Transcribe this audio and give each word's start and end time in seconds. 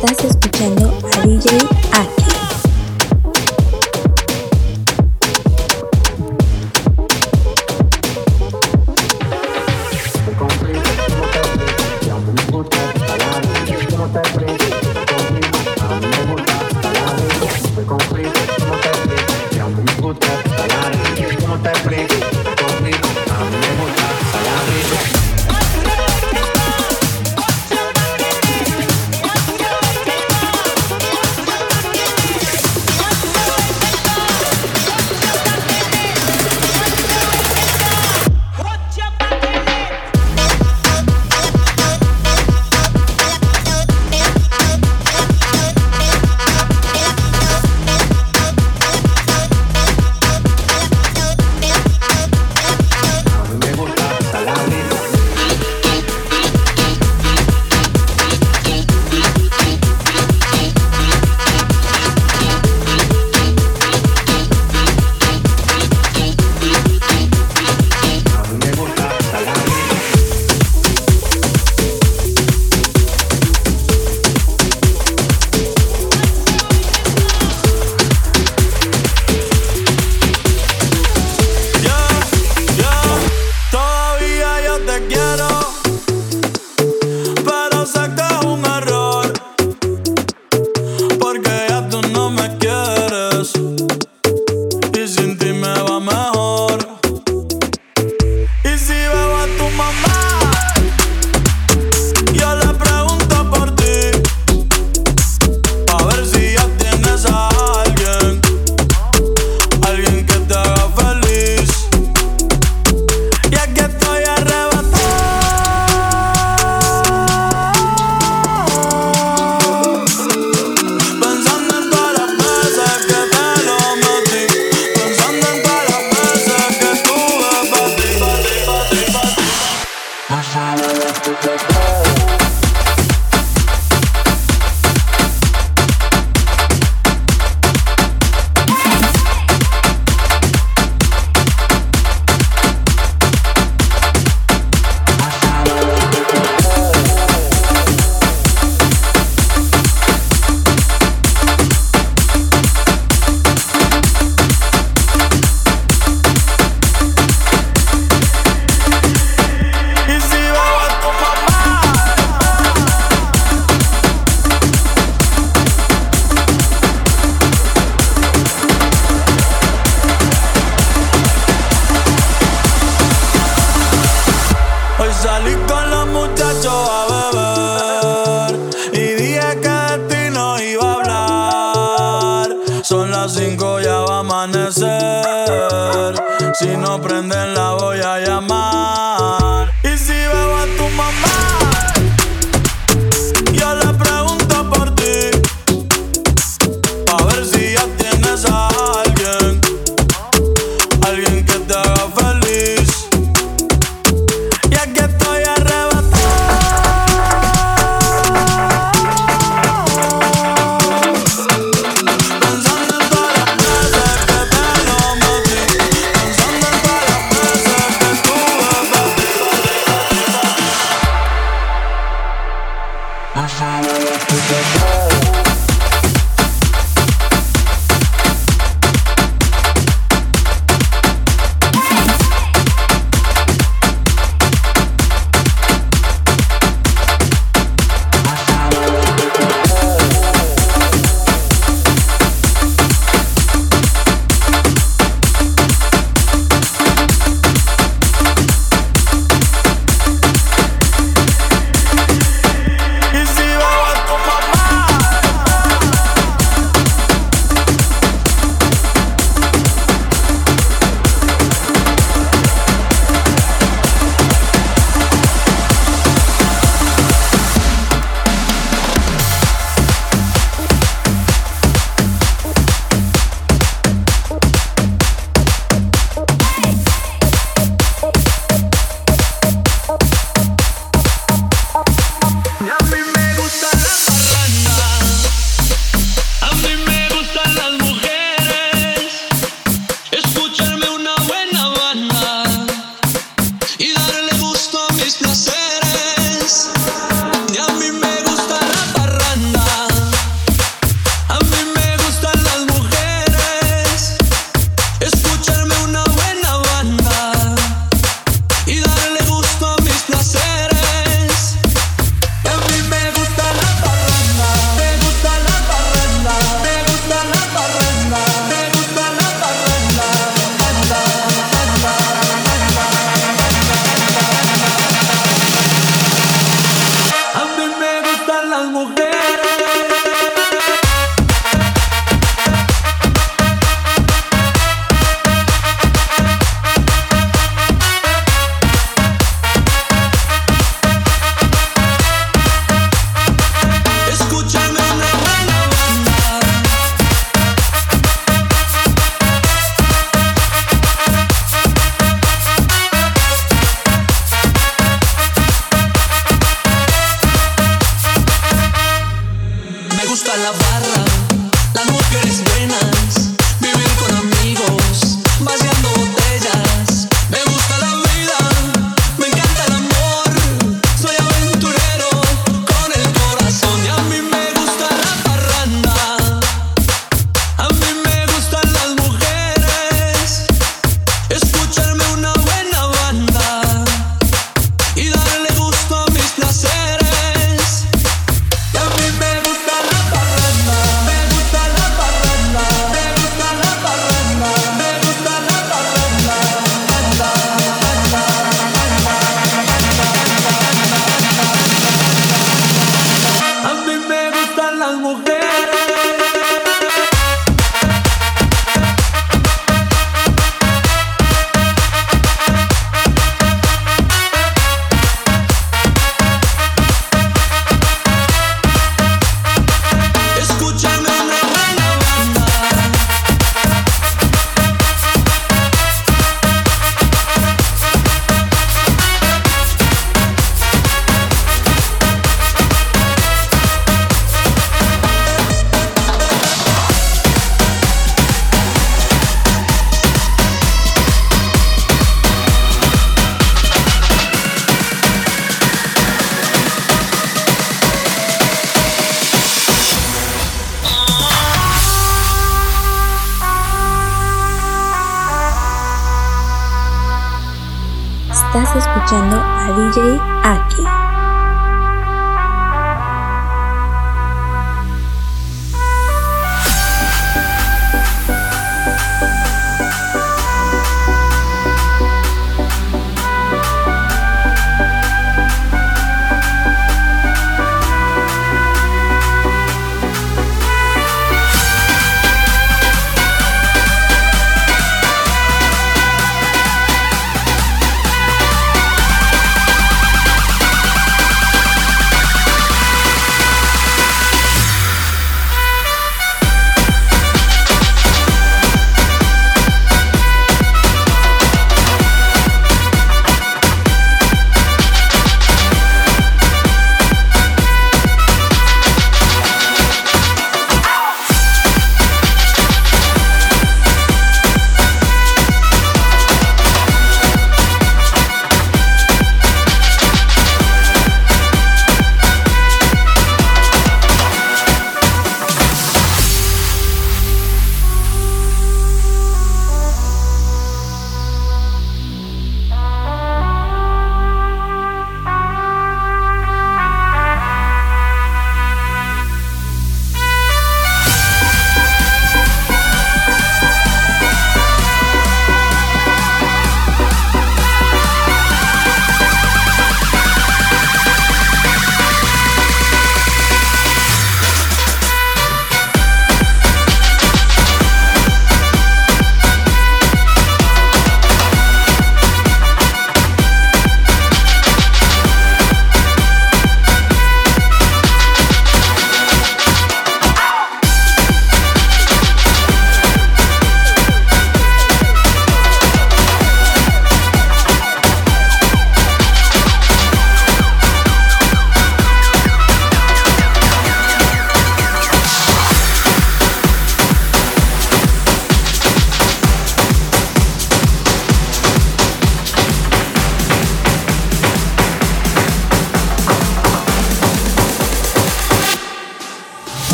Estás 0.00 0.24
escuchando 0.26 0.96
a 1.12 1.26
DJ 1.26 1.58
Aki. 1.90 2.17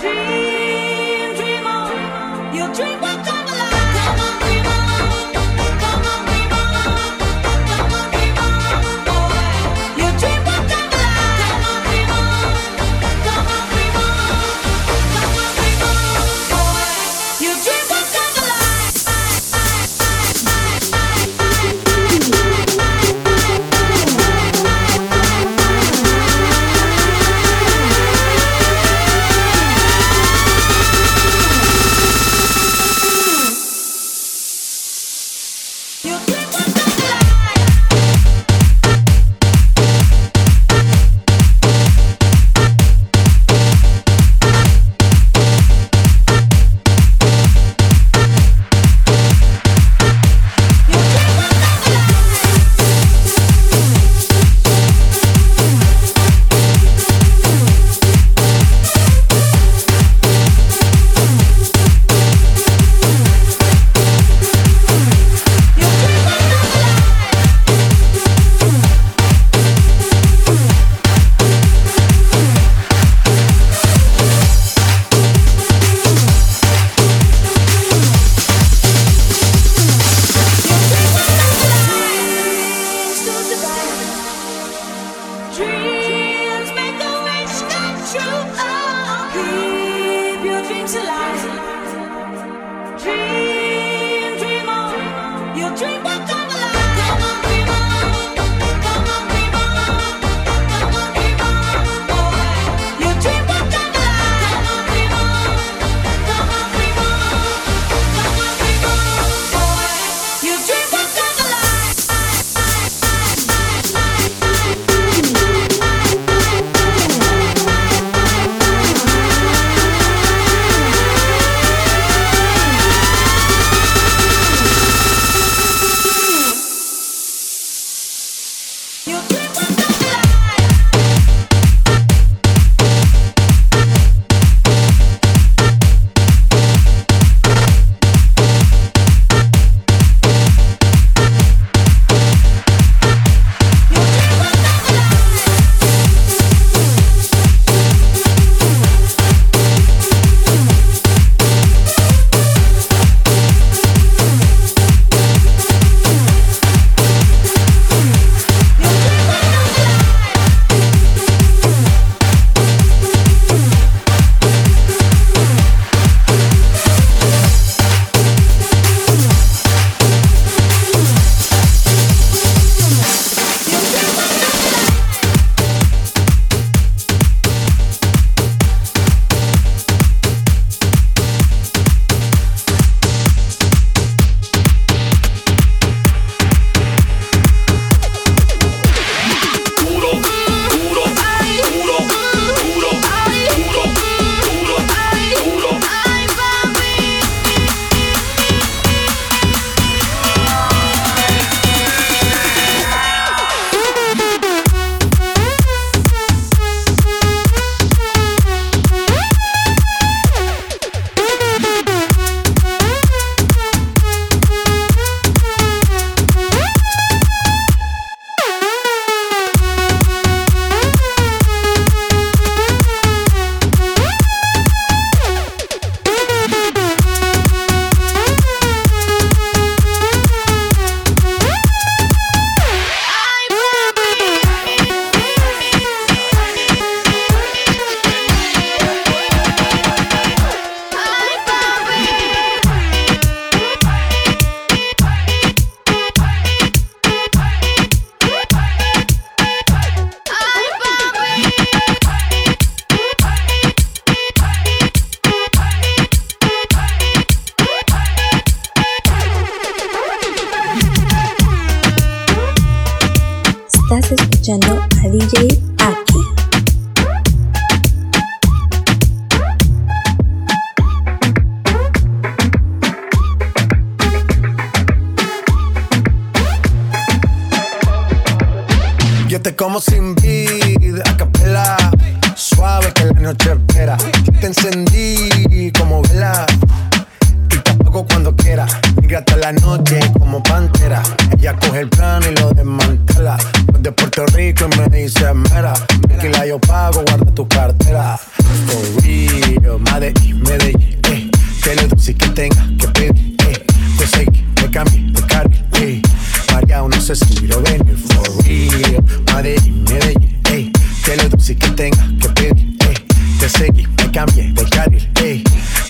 dream, 0.00 1.36
dream 1.36 1.66
on. 1.66 2.54
You'll 2.54 2.72
dream 2.72 3.04
on. 3.04 3.13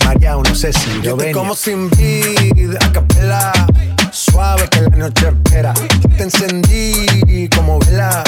María, 0.05 0.35
no 0.35 0.55
sé 0.55 0.71
si 0.73 1.01
lo 1.01 1.15
ven. 1.15 1.33
como 1.33 1.55
sin 1.55 1.89
vida, 1.91 2.77
a 2.81 2.91
capela. 2.91 3.51
Suave 4.11 4.67
que 4.69 4.81
la 4.81 4.95
noche 4.95 5.27
espera. 5.27 5.73
te 6.17 6.23
encendí 6.23 7.49
como 7.49 7.79
vela 7.79 8.23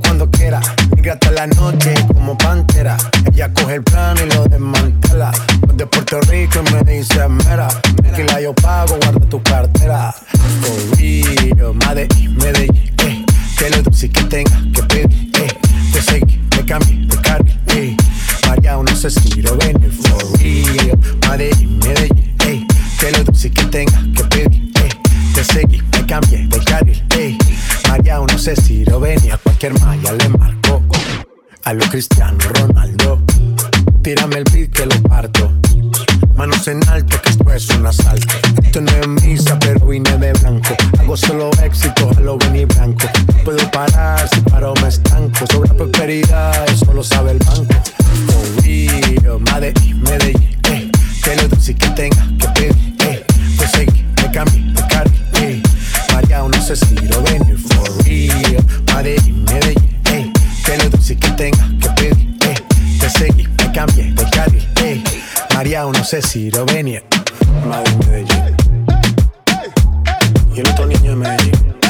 cuando 0.00 0.30
quiera. 0.30 0.60
Migra 0.94 1.14
hasta 1.14 1.30
la 1.32 1.46
noche 1.46 1.94
como 2.12 2.36
pantera. 2.38 2.96
Ella 3.32 3.52
coge 3.52 3.76
el 3.76 3.82
plano 3.82 4.20
y 4.24 4.34
lo 4.34 4.44
desmantela. 4.44 5.32
De 5.74 5.86
Puerto 5.86 6.20
Rico 6.22 6.60
y 6.66 6.72
me 6.72 6.92
dice 6.92 7.28
mera. 7.28 7.68
Que 8.14 8.24
la 8.24 8.40
yo 8.40 8.54
pago, 8.54 8.96
guarda 8.96 9.20
tu 9.28 9.42
cartera. 9.42 10.14
For 10.60 10.98
real, 10.98 11.74
Medellín, 11.74 12.36
Medellín, 12.36 12.94
eh. 12.98 13.24
Que 13.58 13.70
lo 13.70 13.82
dulce 13.82 14.10
que 14.10 14.22
tenga 14.24 14.62
que 14.74 14.82
pedir, 14.82 15.30
eh. 15.36 15.48
Te 15.92 16.02
seguí, 16.02 16.40
me 16.56 16.64
cambié 16.64 17.08
carne, 17.22 17.58
eh. 17.68 17.96
María, 18.54 18.76
no 18.76 18.94
sé 18.94 19.08
si 19.08 19.40
lo 19.40 19.56
ven, 19.56 19.80
for 19.90 20.38
real. 20.38 20.98
Medellín, 21.26 21.78
Medellín, 21.78 22.36
eh. 22.44 22.66
Que 23.00 23.10
lo 23.10 23.24
dulce 23.24 23.50
que 23.50 23.64
tenga 23.64 24.04
que 24.14 24.24
pedir, 24.24 24.70
eh. 24.74 24.88
Te 25.34 25.42
seguí, 25.42 25.80
me 25.90 26.04
cambié 26.04 26.46
de 26.48 26.58
carril, 26.58 27.02
eh. 27.16 27.38
María, 27.88 28.18
no 28.18 28.38
sé 28.38 28.54
si 28.56 28.84
lo 28.84 29.00
venía 29.00 29.38
cualquier 29.38 29.72
malla 29.80 30.12
le 30.12 30.28
marcó. 30.28 30.82
A 31.64 31.72
lo 31.72 31.82
Cristiano 31.86 32.36
Ronaldo, 32.60 33.22
tírame 34.02 34.36
el 34.38 34.44
beat 34.52 34.70
que 34.70 34.86
lo 34.86 35.02
parto. 35.02 35.52
Manos 36.36 36.66
en 36.66 36.80
alto, 36.88 37.20
que 37.22 37.30
esto 37.30 37.52
es 37.52 37.68
un 37.70 37.86
asalto. 37.86 38.34
Esto 38.62 38.80
no 38.80 38.90
es 38.90 39.08
misa, 39.22 39.58
pero 39.58 39.86
vine 39.86 40.16
de 40.18 40.32
blanco. 40.32 40.74
Hago 40.98 41.16
solo 41.16 41.50
éxito, 41.62 42.10
a 42.16 42.20
lo 42.20 42.36
venir 42.38 42.66
blanco. 42.66 43.06
puedo 43.44 43.70
parar, 43.70 44.28
si 44.28 44.40
paro 44.40 44.74
me 44.82 44.88
estanco. 44.88 45.46
Sobre 45.52 45.72
prosperidad, 45.74 46.68
eso 46.68 46.92
lo 46.92 47.04
sabe 47.04 47.32
el 47.32 47.38
banco. 47.38 47.74
Oh, 48.28 48.62
Río, 48.62 49.38
Medellín, 49.38 50.02
Medellín, 50.02 50.58
eh. 50.64 50.90
Que 51.22 51.36
lo 51.36 51.48
dulce 51.48 51.74
que 51.74 51.88
tenga 51.90 52.26
que 52.38 52.48
pedir, 52.48 52.96
eh. 53.00 53.24
Pues 53.56 53.70
seguí, 53.70 54.04
me 54.16 54.30
cambié 54.32 54.72
de 54.72 54.86
carne, 54.88 55.18
eh. 55.34 55.62
María, 56.12 56.42
no 56.42 56.62
sé 56.62 56.74
si 56.76 56.94
lo 56.96 57.22
venir 57.22 57.58
for 57.58 58.04
real. 58.04 58.64
Medellín, 58.96 59.44
Medellín, 59.44 60.00
ey. 60.06 60.32
Que 60.64 60.78
lo 60.78 60.90
dulce 60.90 61.16
que 61.16 61.30
tenga 61.30 61.68
que 61.80 61.88
pedir, 61.90 62.36
ey. 62.40 62.71
Te 63.02 63.10
seguí, 63.10 63.48
me 63.58 63.72
cambié 63.72 64.12
de 64.12 64.30
carril, 64.30 64.68
ey. 64.80 65.02
María, 65.56 65.82
no 65.82 66.04
sé 66.04 66.22
si 66.22 66.52
lo 66.52 66.64
venía. 66.64 67.02
Madrid, 67.66 67.94
Medellín. 68.06 68.56
Y 70.54 70.60
el 70.60 70.68
otro 70.68 70.86
niño 70.86 71.10
de 71.10 71.16
Medellín. 71.16 71.81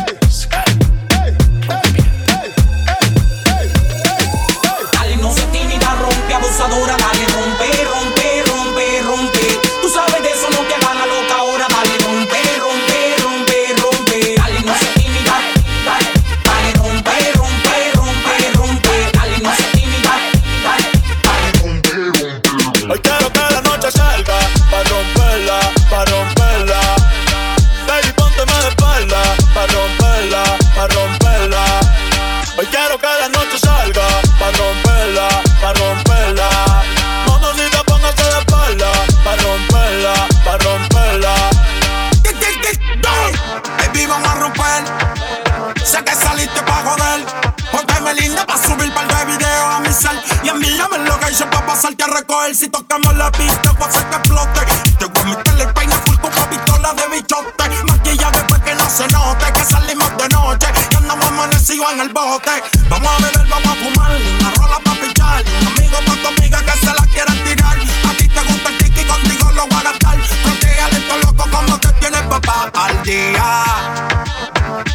Vamos 62.89 63.09
a 63.09 63.23
beber, 63.23 63.47
vamos 63.49 63.69
a 63.69 63.75
fumar. 63.77 64.11
Una 64.41 64.51
rola 64.57 64.79
pa' 64.85 64.95
pichar. 64.95 65.45
Amigo 65.67 65.99
pa' 66.07 66.17
tu 66.23 66.29
amiga 66.29 66.59
que 66.61 66.73
se 66.73 66.87
la 66.87 67.07
quieran 67.13 67.45
tirar. 67.45 67.79
A 67.79 68.17
ti 68.17 68.29
te 68.29 68.41
gusta 68.41 68.69
el 68.69 68.79
kiki, 68.79 69.05
contigo 69.05 69.53
lo 69.53 69.67
voy 69.69 69.79
a 69.79 69.83
gastar. 69.83 70.19
Protégale 70.43 70.97
esto 70.99 71.17
loco 71.19 71.45
como 71.51 71.79
te 71.79 71.93
tienes 71.95 72.23
papá 72.23 72.71
al 72.75 73.03
día. 73.05 73.65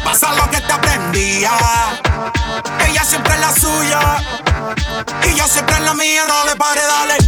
Pasa 0.04 0.34
lo 0.34 0.50
que 0.50 0.60
te 0.60 0.72
aprendía. 0.72 1.52
Ella 2.86 3.04
siempre 3.04 3.34
es 3.34 3.40
la 3.40 3.52
suya. 3.52 4.00
Y 5.24 5.34
yo 5.34 5.46
siempre 5.48 5.76
en 5.76 5.84
la 5.86 5.94
mía. 5.94 6.24
No 6.28 6.44
le 6.44 6.56
pare, 6.56 6.82
dale. 6.82 7.27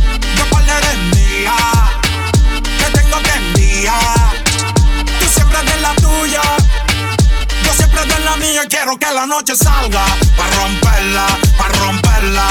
Quiero 8.91 8.99
que 8.99 9.15
la 9.15 9.27
noche 9.27 9.55
salga. 9.55 10.05
Pa' 10.37 10.51
romperla, 10.57 11.27
pa' 11.57 11.69
romperla. 11.69 12.47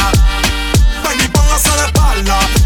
Baby, 1.03 1.27
póngase 1.27 1.69
de 1.69 1.85
espalda. 1.85 2.58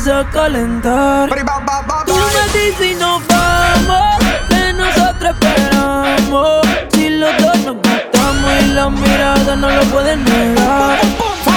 Comienzas 0.00 0.26
a 0.26 0.30
calentar. 0.30 1.28
Tú 2.06 2.14
me 2.14 2.58
dices 2.58 2.92
y 2.92 2.94
nos 2.94 3.26
vamos, 3.26 4.18
que 4.48 4.72
nosotros 4.72 5.34
esperamos. 5.34 6.66
Si 6.92 7.10
los 7.10 7.36
dos 7.38 7.58
nos 7.58 7.76
gustamos 7.76 8.50
y 8.62 8.66
la 8.68 8.88
mirada 8.88 9.56
no 9.56 9.70
lo 9.70 9.82
pueden 9.84 10.24
negar. 10.24 10.98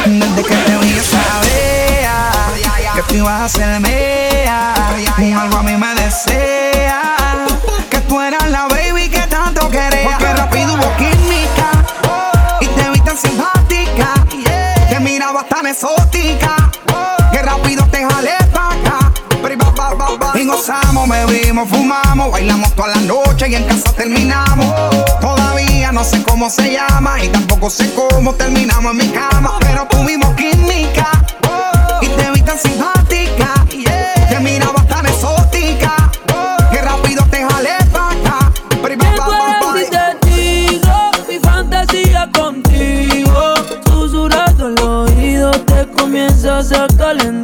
Desde 0.05 0.43
que 0.43 0.55
te 0.55 0.77
vi 0.77 0.99
sabía 0.99 2.93
que 2.95 3.01
tú 3.03 3.13
ibas 3.15 3.41
a 3.41 3.49
ser 3.49 3.79
mía. 3.79 4.73
Un 5.17 5.33
algo 5.33 5.57
a 5.57 5.63
mí 5.63 5.77
me 5.77 5.95
desea 5.95 7.45
que 7.89 7.99
tú 7.99 8.19
eras 8.19 8.49
la 8.49 8.67
baby 8.67 9.09
que 9.09 9.25
tanto 9.27 9.69
quería. 9.69 10.03
Porque 10.03 10.33
rápido 10.33 10.73
hubo 10.73 10.97
química 10.97 11.71
y 12.59 12.67
te 12.67 12.89
vi 12.89 12.99
tan 13.01 13.17
simpática. 13.17 14.13
Te 14.89 14.99
miraba 14.99 15.43
tan 15.43 15.67
exótica 15.67 16.72
Y 20.53 20.55
gozamos, 20.55 21.09
bebimos, 21.09 21.67
fumamos, 21.67 22.31
bailamos 22.31 22.71
toda 22.75 22.89
la 22.89 23.01
noche 23.01 23.49
y 23.49 23.55
en 23.55 23.63
casa 23.63 23.91
terminamos. 23.93 24.67
Todavía 25.19 25.91
no 25.91 26.03
sé 26.03 26.21
cómo 26.21 26.47
se 26.47 26.73
llama 26.73 27.23
y 27.23 27.29
tampoco 27.29 27.71
sé 27.71 27.91
cómo 27.95 28.33
terminamos 28.35 28.91
en 28.91 28.97
mi 28.97 29.07
cama, 29.07 29.57
pero 29.59 29.87
tuvimos 29.87 30.29
química 30.35 31.09
y 32.01 32.07
te 32.07 32.31
vi 32.31 32.41
tan 32.41 32.59
simpática. 32.59 33.65
Te 34.29 34.39
miraba 34.41 34.85
tan 34.85 35.07
exótica 35.07 36.11
que 36.71 36.81
rápido 36.81 37.25
te 37.31 37.43
jalé 37.43 37.77
pa' 37.91 38.11
acá. 38.11 38.51
Si 39.75 39.89
te 39.89 40.29
digo 40.29 41.11
mi 41.27 41.39
fantasía 41.39 42.29
contigo, 42.31 43.55
susurrado 43.87 44.67
el 44.67 44.79
oído 44.79 45.51
te 45.51 45.87
comienzas 45.97 46.71
a 46.73 46.85
calentar. 46.95 47.42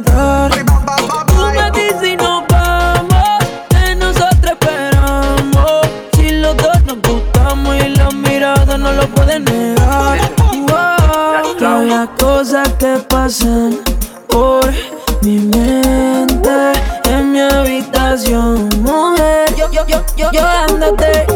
Pasan 13.30 13.78
por 14.26 14.72
mi 15.22 15.38
mente 15.38 16.72
en 17.04 17.30
mi 17.30 17.38
habitación, 17.38 18.68
mujer. 18.82 19.54
Yo, 19.56 19.70
yo, 19.70 19.86
yo, 19.86 20.02
yo, 20.16 20.32
yo 20.32 20.40
andate. 20.44 21.26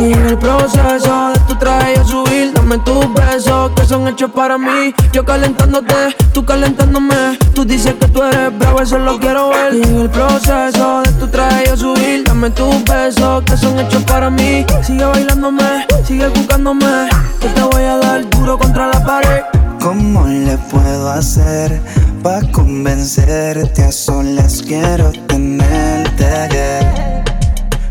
Y 0.00 0.14
en 0.14 0.26
el 0.26 0.36
proceso 0.36 1.28
de 1.32 1.38
tu 1.46 1.54
traje 1.54 2.00
a 2.00 2.04
subir, 2.04 2.52
dame 2.52 2.78
tus 2.78 3.06
besos 3.14 3.70
que 3.76 3.84
son 3.84 4.08
hechos 4.08 4.32
para 4.32 4.58
mí. 4.58 4.92
Yo 5.12 5.24
calentándote, 5.24 6.16
tú 6.32 6.44
calentándome. 6.44 7.38
Tú 7.54 7.64
dices 7.64 7.94
que 8.00 8.08
tú 8.08 8.24
eres 8.24 8.58
bravo, 8.58 8.82
eso 8.82 8.98
lo 8.98 9.20
quiero 9.20 9.50
ver. 9.50 9.74
Y 9.74 9.82
en 9.84 10.00
el 10.00 10.10
proceso 10.10 11.02
de 11.02 11.12
tu 11.12 11.28
traje 11.28 11.76
subir, 11.76 12.24
dame 12.24 12.50
tus 12.50 12.82
besos 12.82 13.44
que 13.44 13.56
son 13.56 13.78
hechos 13.78 14.02
para 14.02 14.28
mí. 14.28 14.66
Sigue 14.82 15.04
bailándome, 15.04 15.86
sigue 16.04 16.26
buscándome. 16.26 17.08
Que 17.40 17.46
te 17.46 17.62
voy 17.62 17.84
a 17.84 17.98
dar 17.98 18.28
duro 18.30 18.58
contra 18.58 18.88
la 18.88 19.04
pared. 19.04 19.63
¿Cómo 19.84 20.26
le 20.26 20.56
puedo 20.56 21.10
hacer 21.10 21.78
para 22.22 22.50
convencerte? 22.52 23.82
A 23.82 23.92
solas 23.92 24.62
quiero 24.66 25.12
tenerte. 25.26 26.48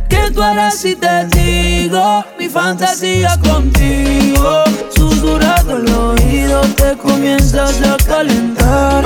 ¿Qué 0.10 0.32
tú 0.34 0.42
harás 0.42 0.74
si 0.74 0.96
te 0.96 1.28
digo 1.28 2.26
mi 2.40 2.50
fantasía 2.50 3.38
contigo? 3.44 4.64
Susurrado 4.90 5.78
el 5.78 5.94
oído 5.94 6.62
te 6.76 6.98
comienzas 6.98 7.80
a 7.84 7.96
calentar. 7.98 9.04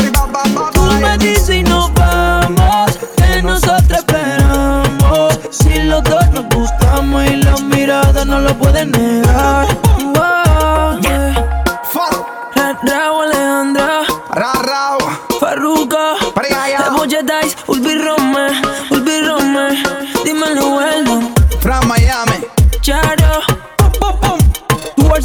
Tú 0.71 0.83
me 0.83 1.17
dices 1.17 1.57
y 1.57 1.63
nos 1.63 1.93
vamos, 1.93 2.97
que 3.17 3.41
nosotros 3.41 3.99
esperamos. 3.99 5.37
Si 5.49 5.83
los 5.83 6.01
dos 6.05 6.25
nos 6.31 6.45
gustamos 6.55 7.25
y 7.25 7.35
la 7.35 7.57
mirada 7.57 8.23
no 8.23 8.39
lo 8.39 8.57
pueden 8.57 8.91
negar. 8.91 9.67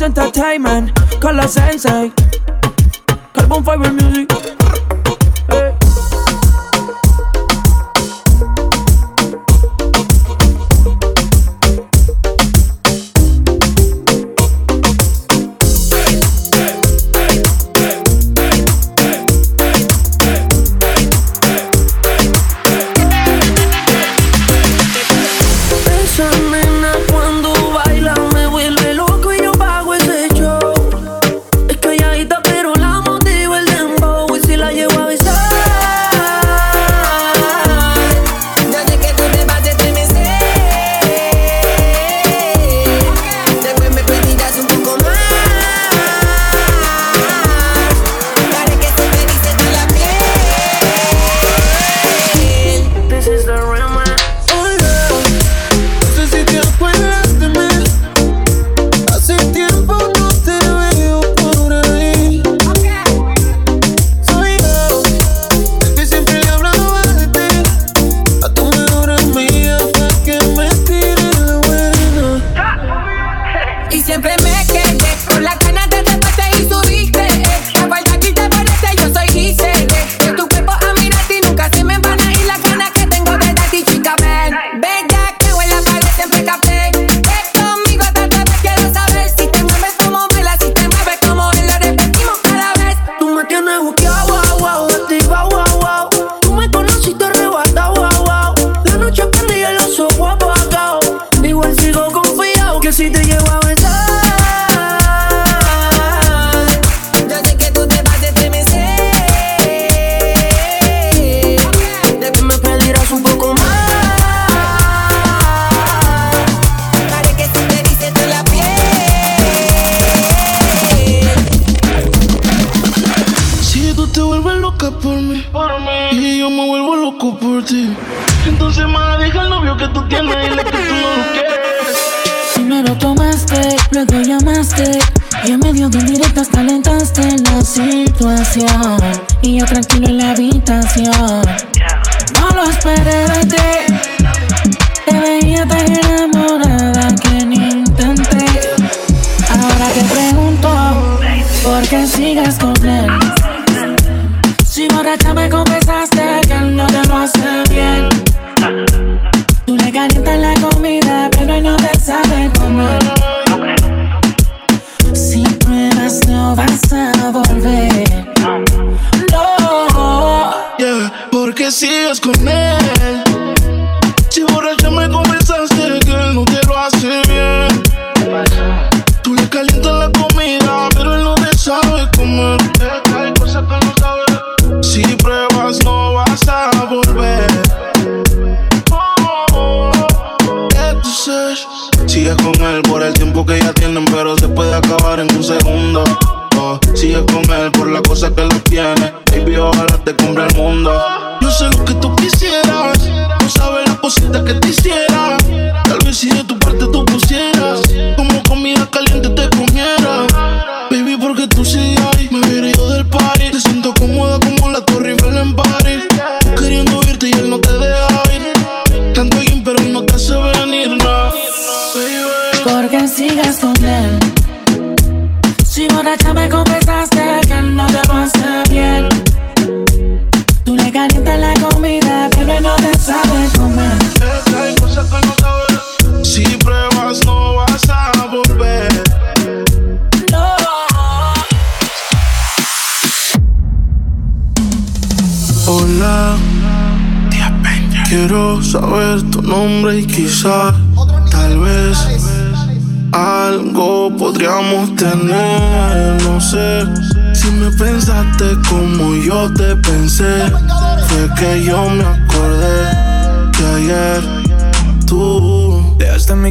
entertainment, 0.02 0.94
call 1.20 1.38
us 1.40 1.56
inside. 1.56 2.12
Carbon 3.32 3.62
fiber 3.62 3.92
music. 3.92 4.61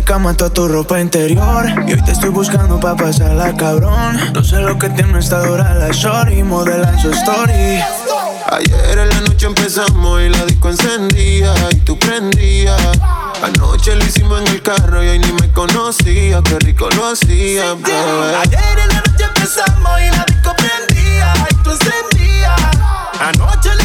mi 0.01 0.05
cama 0.05 0.33
toda 0.33 0.49
tu 0.49 0.67
ropa 0.67 0.99
interior. 0.99 1.65
Y 1.87 1.93
hoy 1.93 2.01
te 2.03 2.11
estoy 2.11 2.29
buscando 2.29 2.79
pa' 2.79 2.95
pasarla, 2.95 3.55
cabrón. 3.55 4.33
No 4.33 4.43
sé 4.43 4.59
lo 4.61 4.77
que 4.79 4.89
tiene 4.89 5.19
esta 5.19 5.45
dora 5.45 5.75
la 5.75 5.89
shorty, 5.91 6.41
modela 6.43 6.97
su 6.99 7.11
story. 7.11 7.79
Ayer 8.51 8.97
en 8.97 9.09
la 9.09 9.21
noche 9.21 9.45
empezamos 9.45 10.21
y 10.21 10.29
la 10.29 10.45
disco 10.45 10.69
encendía 10.69 11.53
y 11.71 11.75
tú 11.77 11.99
prendías. 11.99 12.81
Anoche 13.43 13.95
lo 13.95 14.03
hicimos 14.03 14.41
en 14.41 14.47
el 14.47 14.61
carro 14.63 15.03
y 15.03 15.07
hoy 15.09 15.19
ni 15.19 15.31
me 15.33 15.51
conocía, 15.51 16.41
qué 16.43 16.57
rico 16.59 16.89
lo 16.95 17.09
hacía, 17.09 17.73
bebé. 17.75 17.91
Ah, 17.93 18.41
ayer 18.41 18.79
en 18.83 18.87
la 18.87 19.03
noche 19.05 19.25
empezamos 19.35 20.01
y 20.01 20.15
la 20.15 20.25
disco 20.25 20.51
prendía 20.57 21.33
y 21.49 21.55
tú 21.63 21.71
encendías. 21.71 22.61
Anoche 23.19 23.80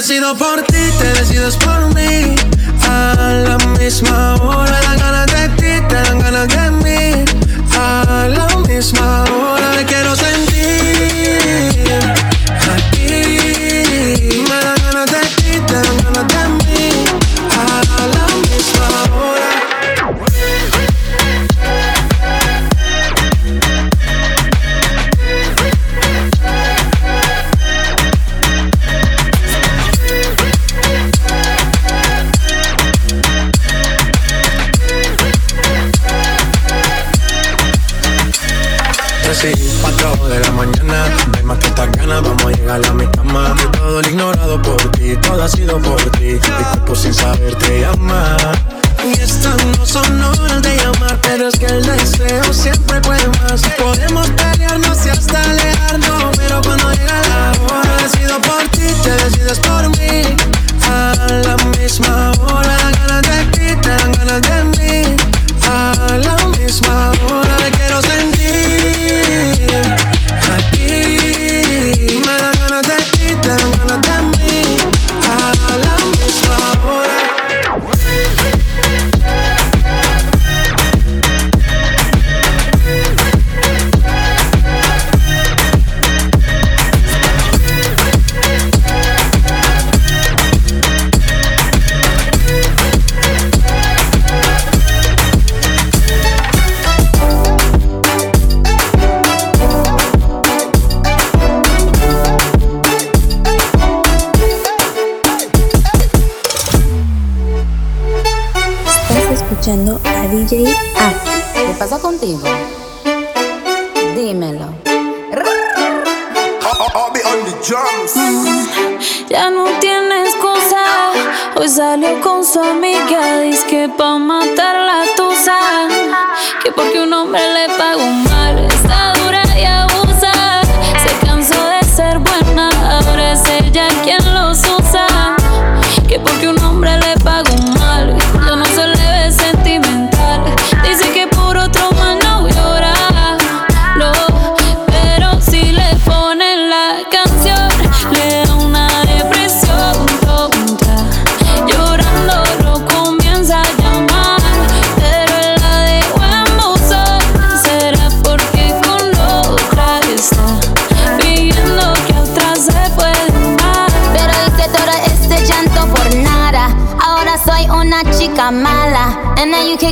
decido 0.00 0.34
por 0.34 0.62
ti, 0.62 0.78
te 0.98 1.12
decides 1.12 1.56
por 1.58 1.94
mí. 1.94 1.99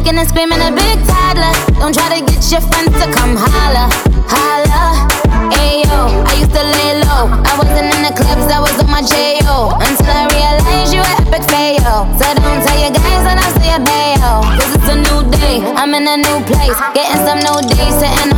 Kicking 0.08 0.18
and 0.18 0.28
screaming 0.28 0.60
a 0.60 0.72
big 0.72 0.98
toddler. 1.06 1.52
Don't 1.78 1.92
try 1.92 2.08
to 2.18 2.24
get 2.24 2.40
your 2.50 2.60
friends 2.60 2.92
to 3.00 3.06
come 3.12 3.36
holla. 3.36 3.88
Holla. 4.24 5.08
Ayo, 5.52 6.24
I 6.24 6.32
used 6.40 6.52
to 6.52 6.64
lay 6.64 7.00
low. 7.04 7.28
I 7.44 7.52
wasn't 7.58 7.92
in 7.92 8.02
the 8.02 8.12
clubs, 8.16 8.48
I 8.52 8.60
was 8.60 8.72
on 8.80 8.88
my 8.88 9.02
J.O. 9.02 9.76
Until 9.76 10.08
I 10.08 10.24
realized 10.32 10.94
you 10.94 11.00
were 11.00 11.16
epic 11.20 11.44
fail. 11.48 12.08
So 12.16 12.24
don't 12.24 12.60
tell 12.64 12.78
your 12.80 12.92
guys 12.92 13.22
that 13.26 13.36
I 13.36 13.48
say 13.60 13.70
a 13.76 13.80
bail. 13.84 14.40
Cause 14.56 14.72
it's 14.76 14.88
a 14.88 14.96
new 14.96 15.20
day, 15.36 15.60
I'm 15.76 15.92
in 15.92 16.08
a 16.08 16.16
new 16.16 16.38
place. 16.48 16.78
Getting 16.96 17.20
some 17.28 17.40
new 17.44 17.58
days, 17.68 17.94
sitting 18.00 18.37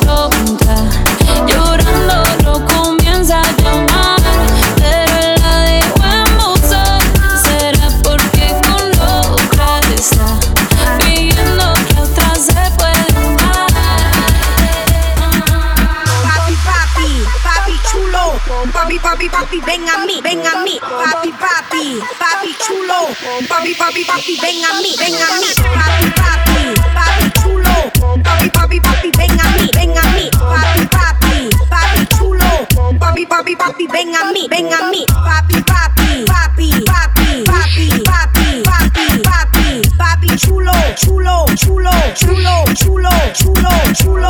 ven 19.71 19.87
a 19.87 19.97
mí, 20.05 20.19
ven 20.21 20.45
a 20.45 20.63
mí. 20.63 20.79
Papi, 20.81 21.31
papi, 21.31 21.99
papi 22.19 22.51
chulo. 22.59 23.07
Papi, 23.47 23.73
papi, 23.73 24.03
papi, 24.03 24.35
ven 24.41 24.65
a 24.65 24.73
mí, 24.81 24.95
ven 24.99 25.15
a 25.15 25.29
mí. 25.39 25.49
Papi, 25.77 26.07
papi, 26.19 26.59
papi 26.95 27.25
chulo. 27.39 27.75
Papi, 28.23 28.49
papi, 28.49 28.79
papi, 28.81 29.11
ven 29.17 29.39
a 29.39 29.45
mí, 29.55 29.69
ven 29.73 29.97
a 29.97 30.03
mí. 30.15 30.29
Papi, 30.31 30.83
papi, 30.95 31.49
papi 31.71 32.05
chulo. 32.17 32.51
Papi, 32.99 33.25
papi, 33.25 33.55
papi, 33.55 33.87
ven 33.87 34.13
a 34.13 34.25
mí, 34.33 34.47
ven 34.49 34.73
a 34.73 34.89
mí. 34.91 35.05
Papi, 35.07 35.63
papi, 35.63 36.25
papi, 36.25 36.67
papi, 36.91 37.43
papi, 37.45 38.03
papi, 38.03 38.63
papi, 38.67 39.21
papi, 39.23 39.81
papi 39.97 40.37
chulo, 40.37 40.75
chulo, 40.97 41.45
chulo, 41.55 41.95
chulo, 42.19 42.55
chulo, 42.75 43.13
chulo, 43.39 43.73
chulo. 43.95 44.29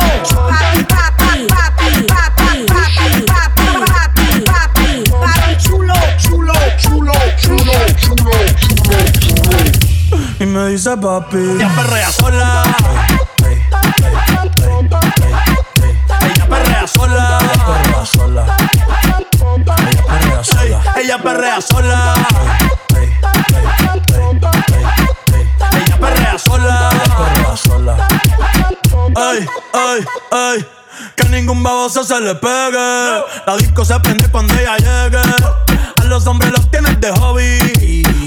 Papi, 0.50 0.91
me 10.52 10.68
dice 10.68 10.96
papi, 10.98 11.58
ya 11.58 11.68
perrea 11.74 12.12
sola. 12.12 12.62
Ella 16.20 16.46
perrea 16.46 16.86
sola. 16.86 17.38
Ella 17.40 17.64
perrea 17.66 18.06
sola. 18.06 18.44
Ella 19.76 20.02
perrea 20.06 20.44
sola. 20.44 20.94
Ella 20.96 21.18
perrea 21.22 21.60
sola. 21.60 22.14
Ella 25.72 25.96
perrea 25.98 26.38
sola. 26.38 26.90
Ella 27.34 27.56
sola. 27.56 27.96
Ay, 29.16 29.46
ay, 29.72 30.04
ay. 30.30 30.66
Que 31.16 31.28
ningún 31.30 31.62
baboso 31.62 32.04
se 32.04 32.20
le 32.20 32.34
pegue. 32.34 33.22
La 33.46 33.56
disco 33.56 33.84
se 33.84 33.98
prende 34.00 34.30
cuando 34.30 34.52
ella 34.54 34.76
llegue. 34.76 35.22
A 35.98 36.04
los 36.04 36.26
hombres 36.26 36.52
los 36.52 36.70
tienes 36.70 37.00
de 37.00 37.10
hobby. 37.12 38.02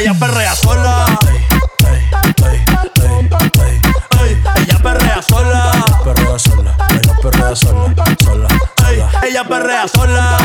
Ella 0.00 0.14
perrea 0.14 0.54
sola. 0.54 1.04
Ella 4.56 4.78
perrea 4.82 5.20
sola. 5.20 5.84
Perrea 6.02 6.38
sola. 6.38 6.74
Ella 6.88 7.14
perrea 7.20 7.54
sola. 7.54 7.94
Sola. 8.24 8.48
Ella 9.22 9.44
perrea 9.44 9.86
sola. 9.88 10.38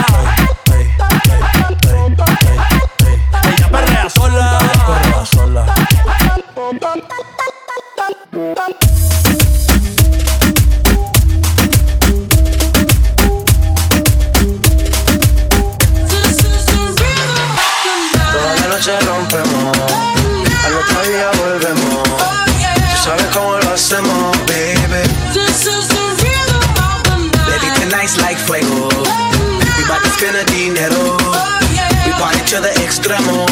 Ella 3.47 3.69
perrea 3.71 4.09
sola. 4.09 4.57
Perrea 4.85 5.25
sola. 5.25 5.65
To 32.55 32.61
the 32.61 32.69
extremo, 32.85 33.44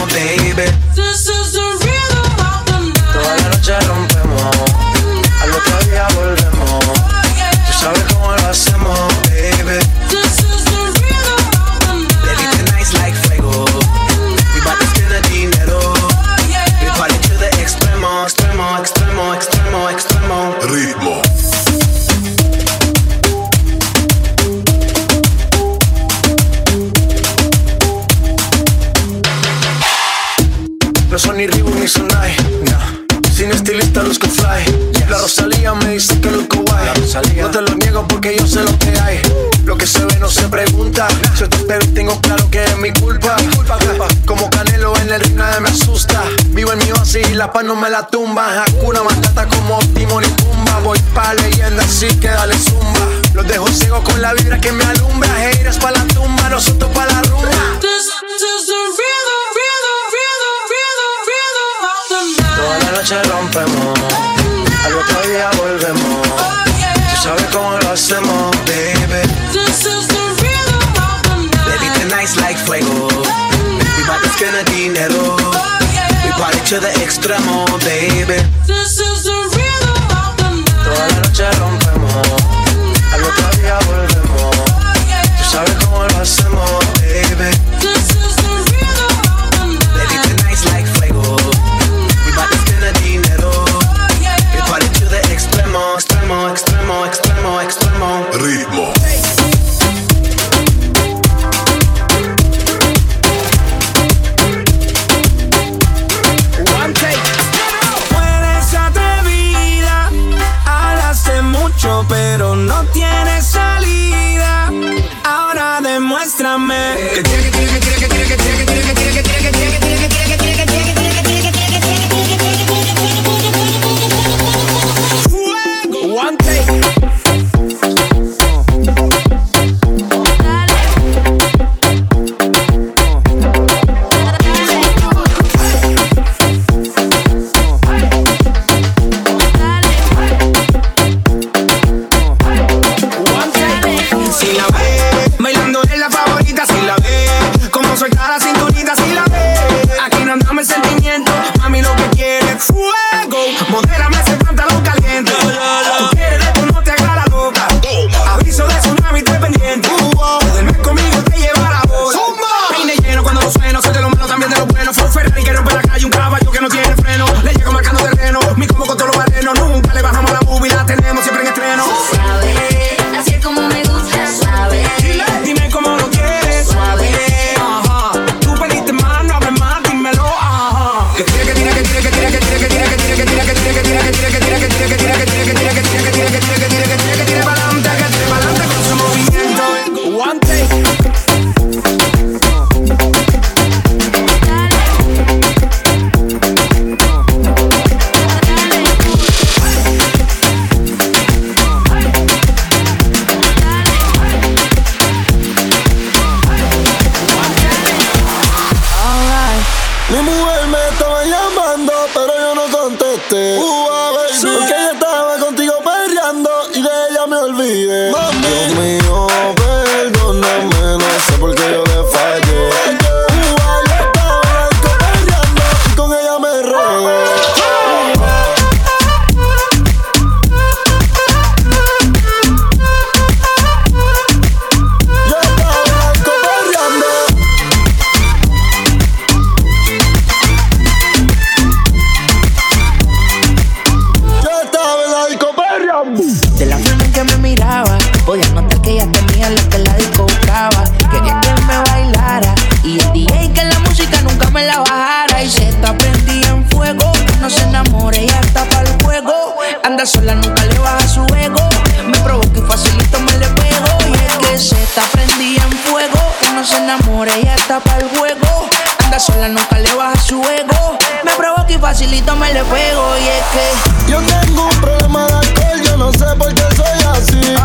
se 266.74 266.80
enamora, 266.80 267.32
ella 267.36 267.56
está 267.56 267.80
para 267.80 268.00
el 268.00 268.10
juego. 268.18 268.68
Anda 269.04 269.20
sola, 269.20 269.48
nunca 269.48 269.78
le 269.78 269.94
baja 269.94 270.20
su 270.20 270.42
ego. 270.42 270.98
Me 271.24 271.32
provoca 271.34 271.72
y 271.72 271.78
facilito 271.78 272.36
me 272.36 272.54
le 272.54 272.64
pego. 272.64 273.16
Y 273.18 273.28
es 273.28 273.44
que 273.54 274.12
yo 274.12 274.20
tengo 274.22 274.64
un 274.64 274.82
problema 274.82 275.26
de 275.28 275.34
alcohol, 275.34 275.82
yo 275.84 275.98
no 275.98 276.12
sé 276.12 276.26
por 276.38 276.54
qué 276.54 276.64
soy 276.76 277.12
así. 277.12 277.56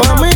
Pa 0.00 0.14
mí 0.20 0.31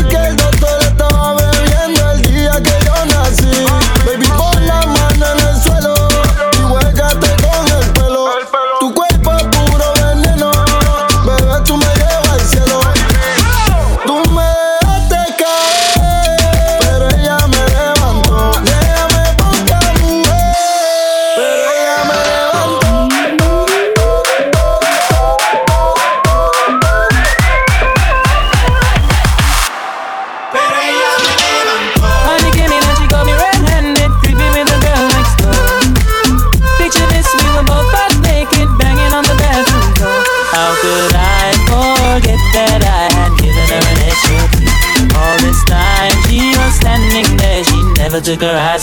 stick 48.26 48.40
her 48.40 48.58
head 48.58 48.75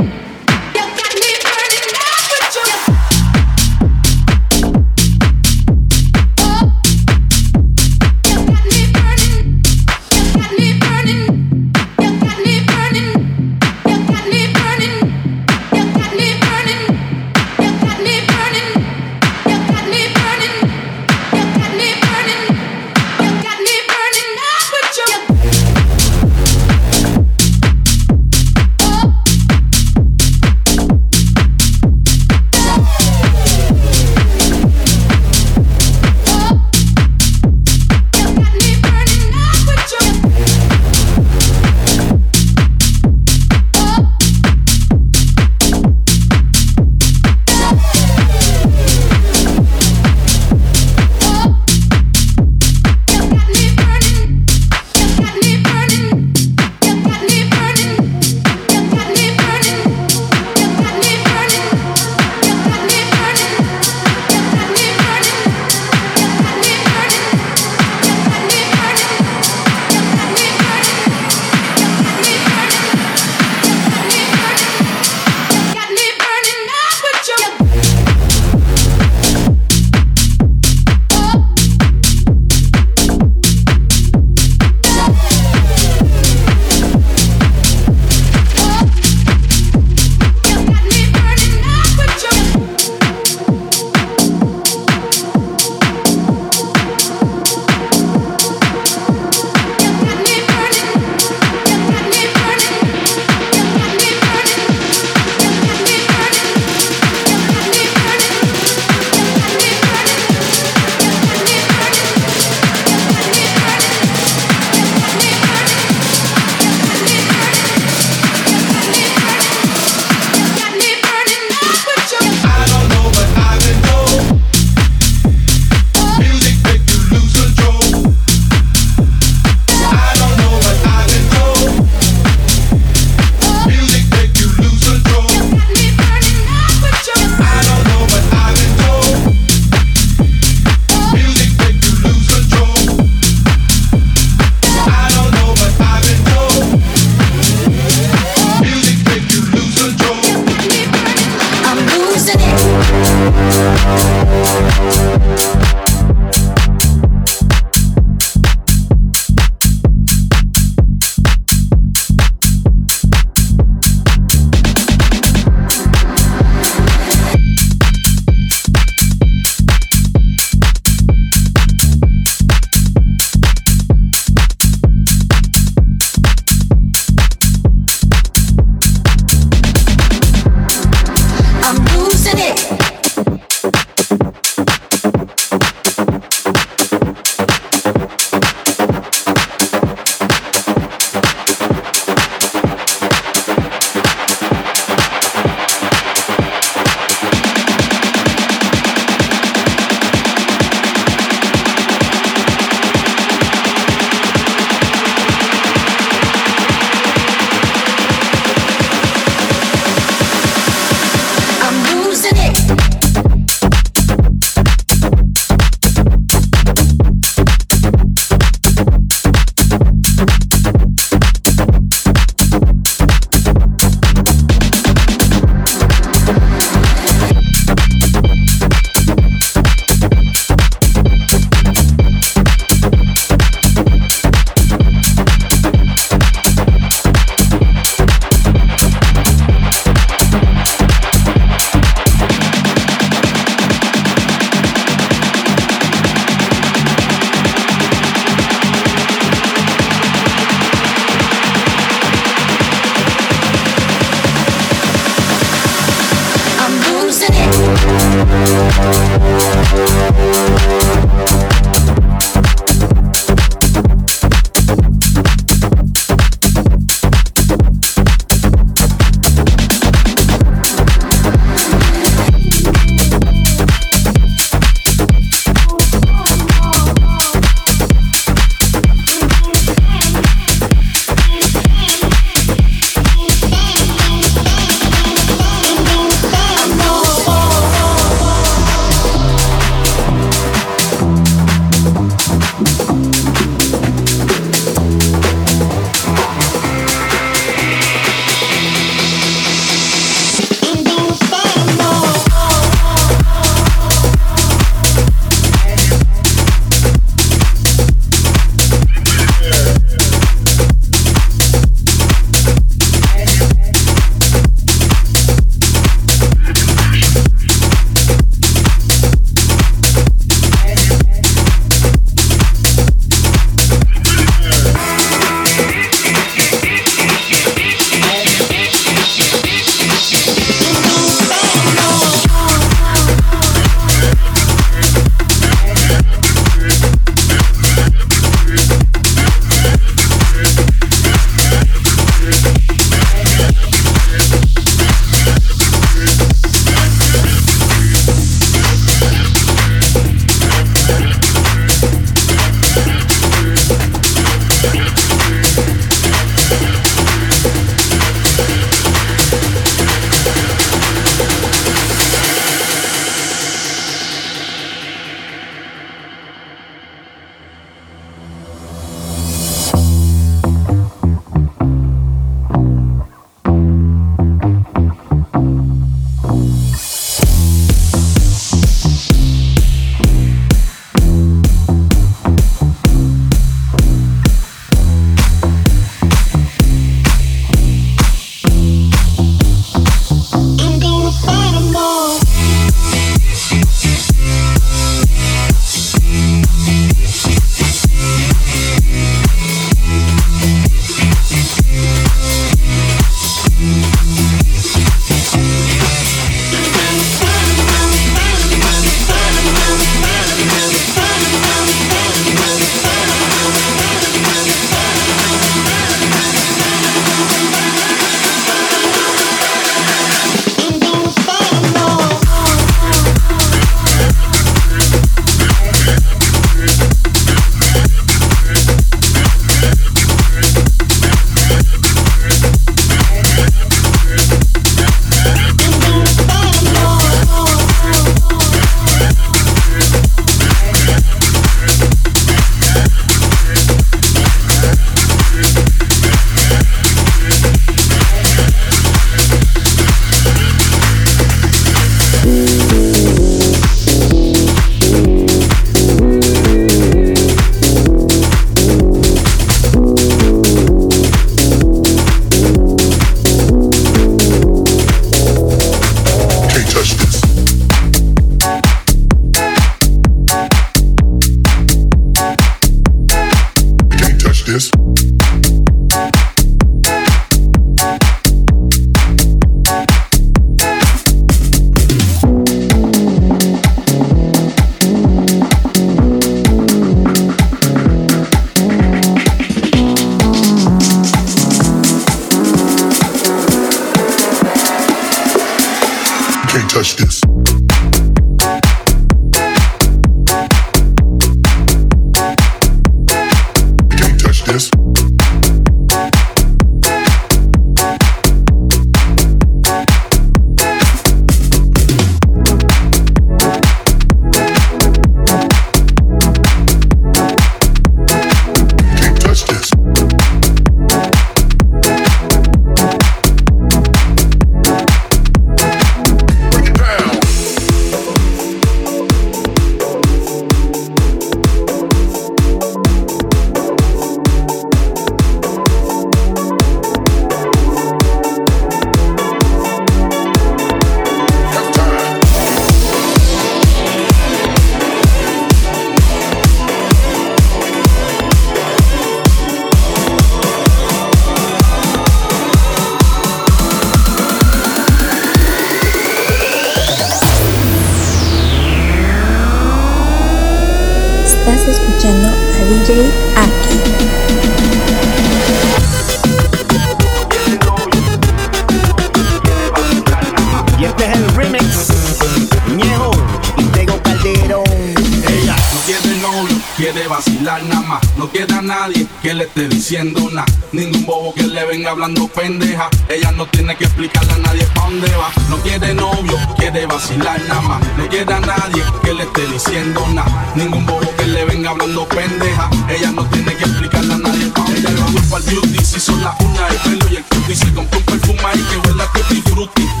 nada 577.41 577.81
más. 577.81 578.01
No 578.17 578.29
quiere 578.29 578.53
a 578.53 578.61
nadie 578.61 579.07
que 579.21 579.33
le 579.33 579.45
esté 579.45 579.67
diciendo 579.67 580.29
nada. 580.31 580.45
Ningún 580.71 581.05
bobo 581.05 581.33
que 581.33 581.43
le 581.43 581.65
venga 581.65 581.91
hablando 581.91 582.27
pendeja. 582.27 582.89
Ella 583.09 583.31
no 583.31 583.45
tiene 583.47 583.75
que 583.75 583.85
explicarle 583.85 584.33
a 584.33 584.37
nadie 584.37 584.63
pa' 584.75 584.81
dónde 584.81 585.11
va. 585.15 585.31
No 585.49 585.57
quiere 585.57 585.93
novio, 585.93 586.37
quiere 586.57 586.85
vacilar 586.85 587.41
nada 587.47 587.61
más. 587.61 587.81
No 587.97 588.07
quiere 588.07 588.33
a 588.33 588.39
nadie 588.39 588.83
que 589.03 589.13
le 589.13 589.23
esté 589.23 589.47
diciendo 589.47 590.05
nada. 590.13 590.51
Ningún 590.55 590.85
bobo 590.85 591.13
que 591.17 591.25
le 591.25 591.45
venga 591.45 591.71
hablando 591.71 592.07
pendeja. 592.07 592.69
Ella 592.89 593.11
no 593.11 593.25
tiene 593.25 593.55
que 593.55 593.63
explicarle 593.63 594.13
a 594.13 594.17
nadie 594.17 594.45
pa' 594.47 594.61
dónde 594.61 594.81
va. 594.81 594.89
Ella 594.91 595.23
va 595.31 595.37
al 595.37 595.43
beauty 595.43 595.85
si 595.85 595.99
son 595.99 596.23
las 596.23 596.39
una 596.41 596.67
el 596.67 596.77
pelo 596.77 597.05
y 597.11 597.15
el 597.15 597.23
cutie. 597.23 597.55
Se 597.55 597.73
compró 597.73 597.99
un 597.99 598.05
perfume 598.05 598.41
ahí 598.45 598.65
que 598.69 598.87
huele 598.87 599.03
a 599.03 599.11
tutti. 599.11 600.00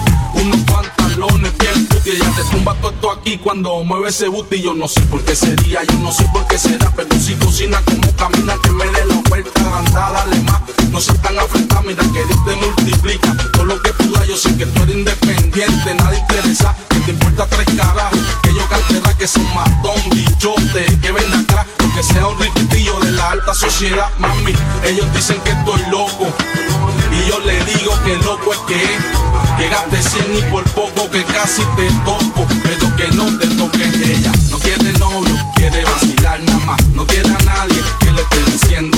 Puti. 2.11 2.21
Ella 2.21 2.31
te 2.35 2.43
tumba 2.43 2.73
todo 2.75 2.91
esto 2.91 3.11
aquí 3.11 3.37
cuando 3.37 3.83
mueve 3.83 4.09
ese 4.09 4.27
booty. 4.27 4.61
Yo 4.61 4.73
no 4.73 4.87
sé 4.87 5.01
por 5.01 5.23
qué 5.23 5.35
sería, 5.35 5.83
yo 5.83 5.97
no 5.99 6.11
sé 6.11 6.25
por 6.33 6.45
qué 6.47 6.57
será. 6.57 6.91
Pero 6.95 7.19
si 7.19 7.33
cocina 7.35 7.81
como 7.85 8.13
camina, 8.15 8.55
que 8.63 8.71
me 8.71 8.85
dé 8.85 9.05
la 9.05 9.15
oferta 9.15 9.61
agrandada, 9.61 10.25
dale 10.25 10.39
más. 10.41 10.61
No 10.91 10.99
seas 10.99 11.21
tan 11.21 11.39
afectada, 11.39 11.81
mira 11.81 12.03
que 12.03 12.25
Dios 12.25 12.45
te 12.45 12.55
multiplica. 12.55 13.35
Todo 13.53 13.65
lo 13.65 13.81
que 13.81 13.91
tú 13.93 14.11
das, 14.11 14.27
yo 14.27 14.37
sé 14.37 14.55
que 14.57 14.65
tú 14.65 14.83
eres 14.83 14.95
independiente, 14.95 15.95
nada 15.95 16.17
interesa. 16.17 16.75
Que 16.89 16.99
te 16.99 17.11
importa 17.11 17.47
tres 17.47 17.67
carajos. 17.77 18.19
Que 18.43 18.53
yo 18.53 18.67
cantera 18.67 19.17
que 19.17 19.27
son 19.27 19.45
matón, 19.53 20.01
bichote, 20.11 20.99
que 21.01 21.11
ven 21.11 21.33
acá. 21.33 21.65
Porque 22.01 22.13
sea 22.13 22.27
un 22.27 22.39
riquitillo 22.39 22.99
de 23.01 23.11
la 23.11 23.29
alta 23.29 23.53
sociedad, 23.53 24.09
mami. 24.17 24.53
Ellos 24.83 25.05
dicen 25.13 25.39
que 25.41 25.51
estoy 25.51 25.81
loco. 25.91 26.33
Y 27.11 27.29
yo 27.29 27.39
le 27.41 27.63
digo 27.65 27.93
que 28.03 28.15
loco 28.25 28.53
es 28.53 28.59
que 28.59 28.83
es. 28.83 29.01
Que 29.57 29.69
gaste 29.69 30.01
100 30.01 30.37
y 30.37 30.41
por 30.51 30.63
poco 30.71 31.11
que 31.11 31.23
casi 31.25 31.61
te 31.75 31.87
toco. 32.03 32.47
Pero 32.63 32.95
que 32.95 33.07
no 33.09 33.37
te 33.37 33.47
toque 33.55 33.83
ella. 33.83 34.31
No 34.49 34.57
quiere 34.57 34.93
novio, 34.93 35.35
quiere 35.55 35.83
vacilar 35.83 36.39
nada 36.41 36.59
más. 36.65 36.87
No 36.95 37.05
quiere 37.05 37.29
a 37.29 37.43
nadie 37.43 37.83
que 37.99 38.11
le 38.11 38.21
esté 38.21 38.51
diciendo 38.51 38.90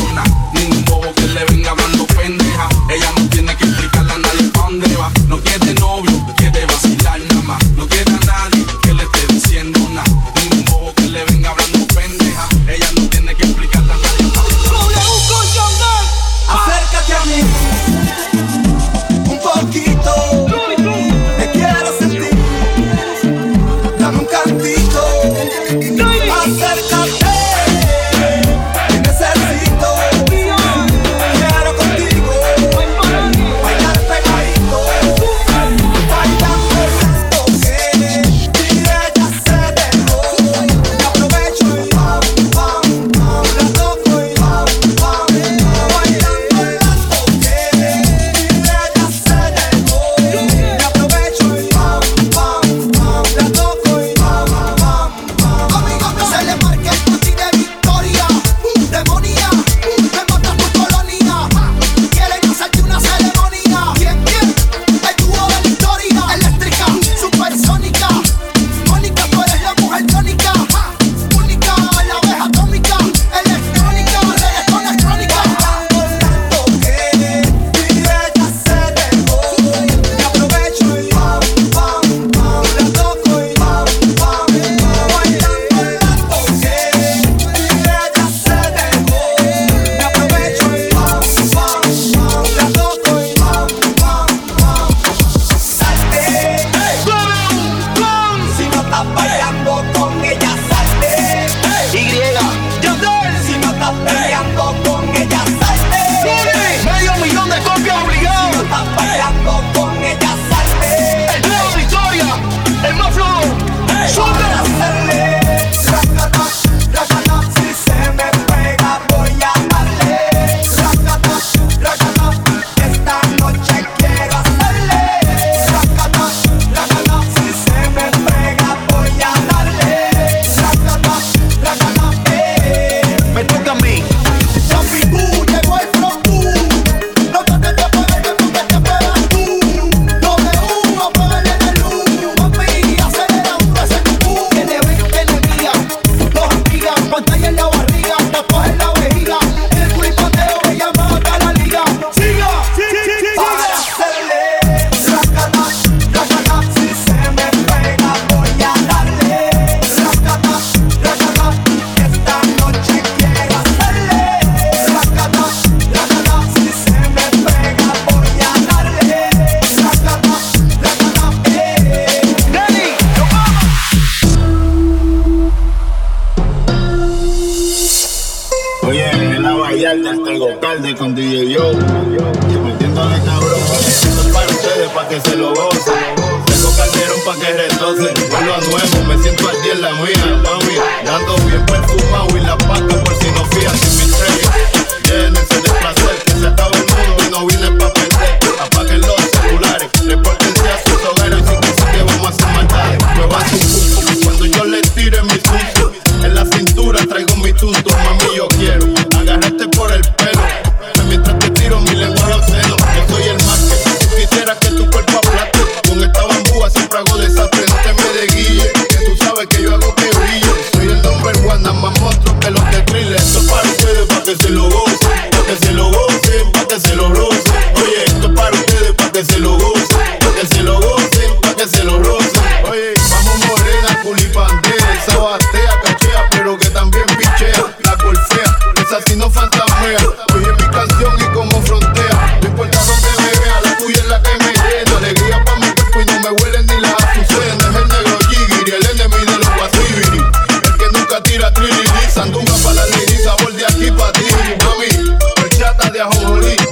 aquí 253.84 253.92
para 253.92 254.12
ti, 254.14 254.26
mami. 254.64 255.18
Horchata 255.38 255.90
de 255.90 256.02
ajonjolí 256.02 256.63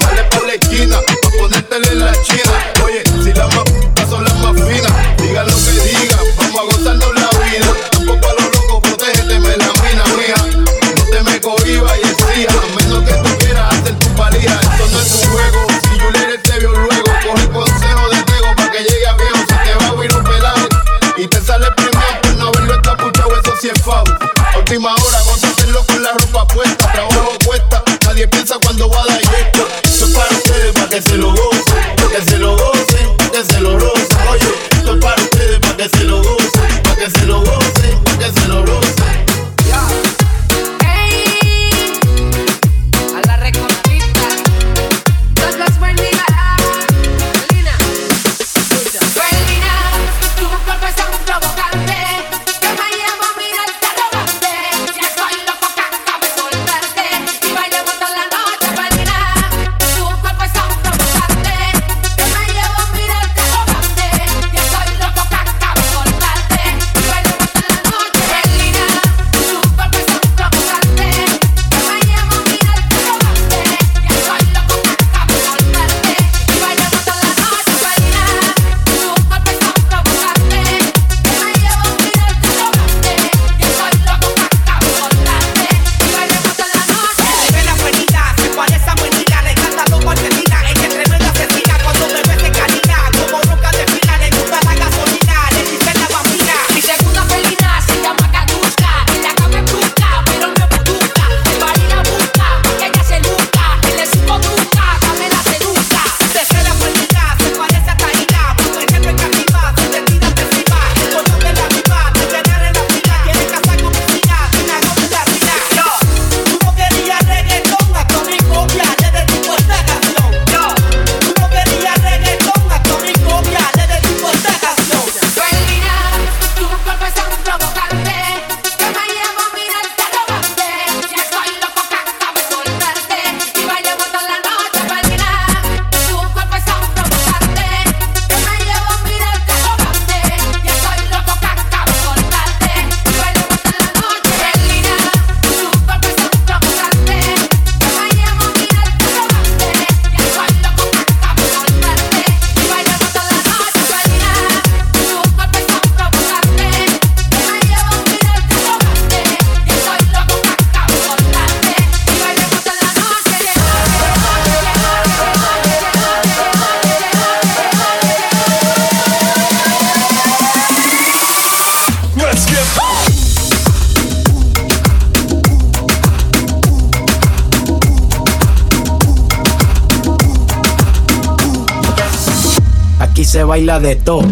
baila 183.52 183.82
de 183.82 183.98
todo. 183.98 184.26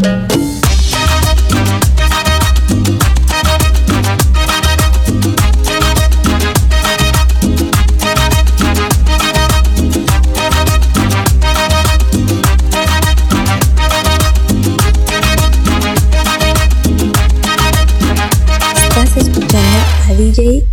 DJ 20.20 20.69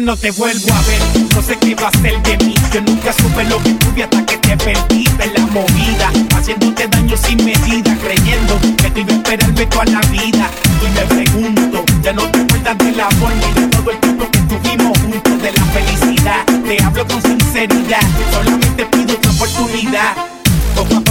no 0.00 0.16
te 0.16 0.30
vuelvo 0.30 0.72
a 0.72 0.80
ver. 0.82 1.00
No 1.34 1.42
sé 1.42 1.56
qué 1.58 1.74
va 1.74 1.88
a 1.88 1.98
ser 1.98 2.20
de 2.22 2.36
mí. 2.44 2.54
Yo 2.72 2.80
nunca 2.80 3.12
supe 3.12 3.44
lo 3.44 3.62
que 3.62 3.70
tuve 3.74 4.04
hasta 4.04 4.24
que 4.24 4.36
te 4.38 4.56
perdí 4.56 5.04
de 5.04 5.26
la 5.26 5.46
movida. 5.46 6.10
Haciéndote 6.36 6.86
daño 6.88 7.16
sin 7.16 7.44
medida, 7.44 7.96
creyendo 8.02 8.58
que 8.76 8.90
te 8.90 9.00
iba 9.00 9.12
a 9.12 9.16
esperarme 9.16 9.66
toda 9.66 9.84
la 9.86 10.00
vida. 10.08 10.50
Y 10.82 10.90
me 10.94 11.22
pregunto, 11.22 11.84
ya 12.02 12.12
no 12.12 12.22
te 12.30 12.40
acuerdas 12.40 12.78
del 12.78 13.00
amor 13.00 13.32
ni 13.34 13.60
de 13.60 13.68
todo 13.68 13.90
el 13.90 13.98
tiempo 13.98 14.30
que 14.30 14.38
tuvimos 14.38 14.98
juntos, 14.98 15.42
de 15.42 15.52
la 15.52 15.64
felicidad. 15.64 16.44
Te 16.64 16.82
hablo 16.82 17.06
con 17.06 17.22
sinceridad, 17.22 18.02
solamente 18.32 18.86
pido 18.86 19.14
otra 19.16 19.30
oportunidad 19.30 20.29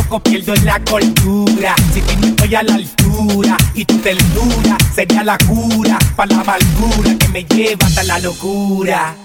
bajo 0.10 0.20
pierdo 0.22 0.56
la 0.64 0.80
cultura. 0.80 1.76
Si 1.94 2.02
tú 2.02 2.14
no 2.20 2.28
estoy 2.28 2.56
a 2.56 2.64
la 2.64 2.74
altura 2.74 3.58
y 3.76 3.86
tu 3.86 3.98
ternura 4.00 4.78
sería 4.94 5.24
la 5.24 5.38
cura 5.38 6.00
para 6.16 6.36
la 6.36 6.42
amargura 6.42 7.16
que 7.20 7.28
me 7.30 7.44
lleva 7.44 7.86
hasta 7.86 8.04
la 8.04 8.20
locura. 8.20 9.16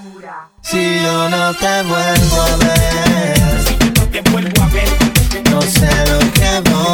Si 0.62 1.00
yo 1.02 1.28
no 1.30 1.54
te 1.54 1.82
vuelvo 1.82 2.42
a 2.42 2.56
ver, 2.56 3.60
si 3.66 3.76
yo 3.78 3.86
no 3.96 4.08
te 4.10 4.30
vuelvo 4.30 4.62
a 4.62 4.66
ver, 4.68 4.88
no 5.50 5.62
sé 5.62 5.88
lo 6.10 6.18
que 6.32 6.70
voy 6.70 6.93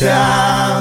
down. 0.00 0.79